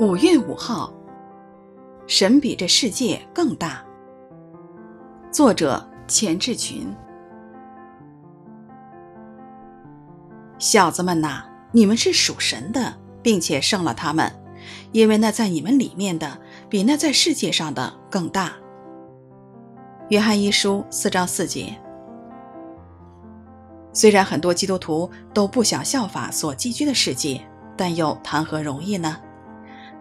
[0.00, 0.92] 五月五号，
[2.06, 3.84] 神比这世界更大。
[5.32, 6.86] 作者：钱志群。
[10.56, 11.42] 小子们呐，
[11.72, 14.32] 你们是属神的，并且胜了他们，
[14.92, 18.52] 因为那在你们里面的，比那在世界上的更大。
[20.10, 21.76] 约翰一书四章四节。
[23.92, 27.44] 虽然很多基督徒都不想效法所寄居的世界，
[27.76, 29.16] 但又谈何容易呢？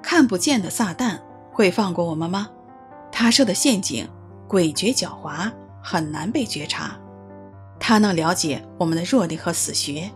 [0.09, 1.19] 看不见的撒旦
[1.51, 2.47] 会放过我们吗？
[3.11, 4.07] 他设的陷阱
[4.47, 5.51] 诡谲狡猾，
[5.83, 6.97] 很难被觉察。
[7.77, 10.09] 他能了解我们的弱点和死穴。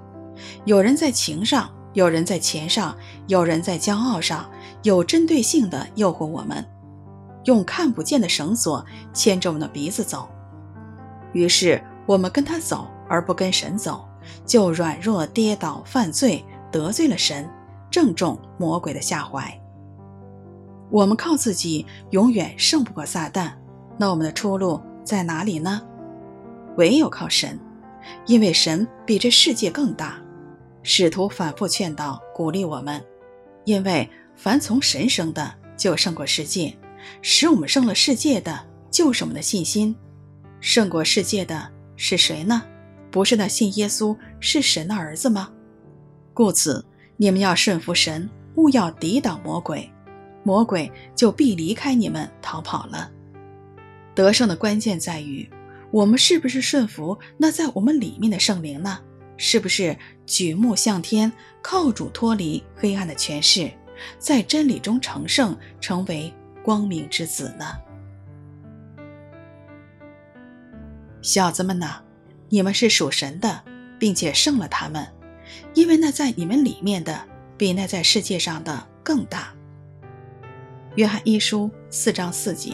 [0.64, 2.96] 有人在情上，有人在钱上，
[3.28, 4.50] 有人在骄傲上，
[4.84, 6.66] 有针对性地诱惑我们，
[7.44, 10.30] 用看不见的绳索牵着我们的鼻子走。
[11.34, 14.08] 于是我们跟他走，而不跟神走，
[14.46, 17.46] 就软弱、跌倒、犯罪，得罪了神，
[17.90, 19.61] 正中魔鬼的下怀。
[20.92, 23.54] 我们靠自己永远胜不过撒旦，
[23.98, 25.82] 那我们的出路在哪里呢？
[26.76, 27.58] 唯有靠神，
[28.26, 30.22] 因为神比这世界更大。
[30.84, 33.02] 使徒反复劝导、鼓励我们，
[33.66, 36.76] 因为凡从神生的，就胜过世界；
[37.22, 39.96] 使我们胜了世界的，就是我们的信心。
[40.60, 42.64] 胜过世界的是谁呢？
[43.12, 45.52] 不是那信耶稣是神的儿子吗？
[46.34, 46.84] 故此，
[47.18, 49.91] 你们要顺服神，勿要抵挡魔鬼。
[50.44, 53.12] 魔鬼就必离开你们逃跑了。
[54.14, 55.50] 得胜的关键在于，
[55.92, 59.00] 我们是不是顺服那在我们里面的圣灵呢？
[59.38, 61.32] 是不是举目向天，
[61.64, 63.72] 靠主脱离黑暗的权势，
[64.20, 66.32] 在真理中成圣，成为
[66.64, 67.66] 光明之子呢？
[71.24, 72.02] 小子们呐，
[72.50, 73.64] 你们是属神的，
[73.98, 75.08] 并且胜了他们，
[75.74, 79.54] 因为那在你们里面的，比那在世界上的更大。
[80.96, 82.74] 约翰一书四章四节。